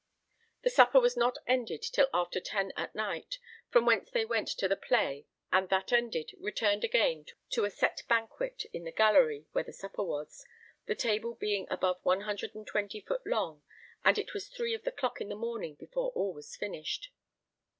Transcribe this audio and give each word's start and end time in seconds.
The 0.63 0.71
supper 0.71 0.99
was 0.99 1.15
not 1.15 1.37
ended 1.45 1.83
till 1.83 2.09
after 2.11 2.39
ten 2.39 2.73
at 2.75 2.95
night, 2.95 3.37
from 3.69 3.85
whence 3.85 4.09
they 4.09 4.25
went 4.25 4.47
to 4.47 4.67
the 4.67 4.75
Play, 4.75 5.27
and, 5.51 5.69
that 5.69 5.91
ended, 5.93 6.31
returned 6.39 6.83
again 6.83 7.27
to 7.51 7.65
a 7.65 7.69
set 7.69 8.01
banquet 8.09 8.65
in 8.73 8.83
the 8.83 8.91
gallery 8.91 9.45
where 9.51 9.63
the 9.63 9.71
supper 9.71 10.01
was, 10.03 10.43
the 10.87 10.95
table 10.95 11.35
being 11.35 11.67
above 11.69 11.99
120 12.01 12.99
foot 13.01 13.21
long, 13.27 13.61
and 14.03 14.17
it 14.17 14.33
was 14.33 14.47
3 14.49 14.73
of 14.73 14.81
the 14.85 14.91
clock 14.91 15.21
in 15.21 15.29
the 15.29 15.35
morning 15.35 15.75
before 15.75 16.09
all 16.13 16.33
was 16.33 16.55
finished. 16.55 17.11